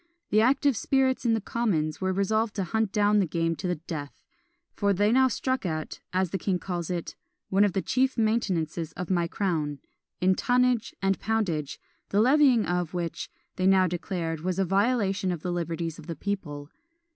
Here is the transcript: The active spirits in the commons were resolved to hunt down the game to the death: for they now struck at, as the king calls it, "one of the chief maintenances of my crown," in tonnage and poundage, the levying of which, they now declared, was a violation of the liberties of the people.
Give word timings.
The 0.31 0.41
active 0.41 0.75
spirits 0.75 1.25
in 1.25 1.35
the 1.35 1.39
commons 1.39 2.01
were 2.01 2.11
resolved 2.11 2.55
to 2.55 2.63
hunt 2.63 2.91
down 2.91 3.19
the 3.19 3.27
game 3.27 3.55
to 3.57 3.67
the 3.67 3.75
death: 3.75 4.23
for 4.73 4.93
they 4.93 5.11
now 5.11 5.27
struck 5.27 5.63
at, 5.63 5.99
as 6.11 6.31
the 6.31 6.39
king 6.39 6.57
calls 6.57 6.89
it, 6.89 7.15
"one 7.49 7.63
of 7.63 7.73
the 7.73 7.83
chief 7.83 8.17
maintenances 8.17 8.93
of 8.93 9.11
my 9.11 9.27
crown," 9.27 9.77
in 10.19 10.33
tonnage 10.33 10.95
and 11.03 11.19
poundage, 11.19 11.79
the 12.09 12.19
levying 12.19 12.65
of 12.65 12.95
which, 12.95 13.29
they 13.57 13.67
now 13.67 13.85
declared, 13.85 14.39
was 14.39 14.57
a 14.57 14.65
violation 14.65 15.31
of 15.31 15.43
the 15.43 15.51
liberties 15.53 15.99
of 15.99 16.07
the 16.07 16.15
people. 16.15 16.71